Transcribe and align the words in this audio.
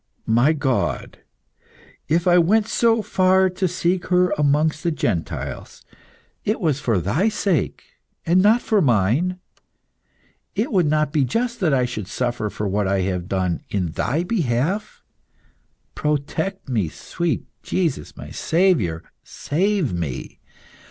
"My 0.25 0.51
God, 0.51 1.19
if 2.07 2.27
I 2.27 2.39
went 2.39 2.67
so 2.67 3.03
far 3.03 3.51
to 3.51 3.67
seek 3.67 4.07
her 4.07 4.31
amongst 4.31 4.81
the 4.81 4.89
Gentiles, 4.89 5.85
it 6.43 6.59
was 6.59 6.79
for 6.79 6.97
Thy 6.97 7.29
sake, 7.29 7.83
and 8.25 8.41
not 8.41 8.63
for 8.63 8.81
mine. 8.81 9.37
It 10.55 10.71
would 10.71 10.87
not 10.87 11.13
be 11.13 11.23
just 11.23 11.59
that 11.59 11.71
I 11.71 11.85
should 11.85 12.07
suffer 12.07 12.49
for 12.49 12.67
what 12.67 12.87
I 12.87 13.01
have 13.01 13.27
done 13.29 13.61
in 13.69 13.91
Thy 13.91 14.23
behalf. 14.23 15.03
Protect 15.93 16.67
me, 16.67 16.89
sweet 16.89 17.45
Jesus! 17.61 18.17
My 18.17 18.31
Saviour, 18.31 19.03
save 19.23 19.93
me! 19.93 20.39